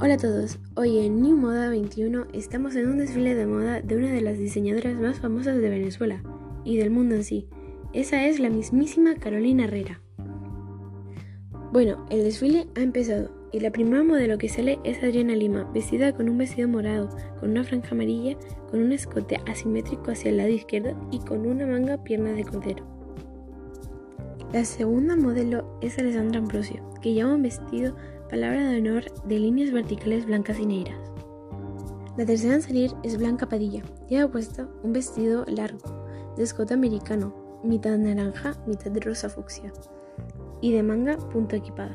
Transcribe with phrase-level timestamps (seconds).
[0.00, 3.96] Hola a todos, hoy en New Moda 21 estamos en un desfile de moda de
[3.96, 6.22] una de las diseñadoras más famosas de Venezuela
[6.64, 7.48] y del mundo en sí.
[7.92, 10.00] Esa es la mismísima Carolina Herrera.
[11.72, 16.12] Bueno, el desfile ha empezado y la primera modelo que sale es Adriana Lima, vestida
[16.12, 17.08] con un vestido morado,
[17.40, 18.36] con una franja amarilla,
[18.70, 22.86] con un escote asimétrico hacia el lado izquierdo y con una manga pierna de cordero.
[24.52, 27.96] La segunda modelo es Alessandra Ambrosio, que lleva un vestido
[28.28, 30.98] palabra de honor de líneas verticales blancas y negras.
[32.16, 33.82] La tercera en salir es Blanca Padilla.
[34.08, 35.78] Lleva puesto un vestido largo,
[36.36, 39.72] de escote americano, mitad naranja, mitad rosa fucsia,
[40.60, 41.94] y de manga punto equipada.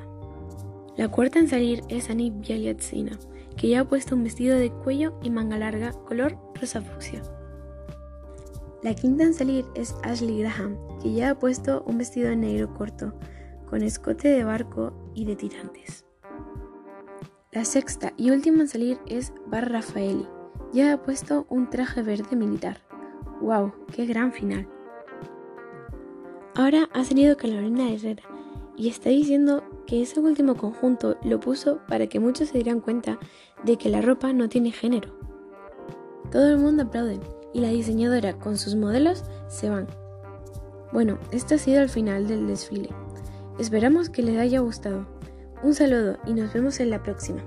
[0.95, 3.19] La cuarta en salir es Annie Bialyatsina,
[3.57, 7.21] que lleva puesto un vestido de cuello y manga larga, color rosa fucsia.
[8.81, 13.13] La quinta en salir es Ashley Graham, que lleva puesto un vestido negro corto,
[13.69, 16.05] con escote de barco y de tirantes.
[17.53, 20.27] La sexta y última en salir es Bar Raffaeli.
[20.71, 22.79] Ya ha puesto un traje verde militar.
[23.41, 23.71] ¡Wow!
[23.95, 24.67] ¡Qué gran final!
[26.55, 28.23] Ahora ha salido Carolina Herrera
[28.75, 33.19] y está diciendo que ese último conjunto lo puso para que muchos se dieran cuenta
[33.63, 35.15] de que la ropa no tiene género.
[36.31, 37.19] Todo el mundo aplaude
[37.53, 39.85] y la diseñadora con sus modelos se van.
[40.91, 42.89] Bueno, esto ha sido el final del desfile.
[43.59, 45.05] Esperamos que les haya gustado.
[45.63, 47.41] Un saludo y nos vemos en la próxima.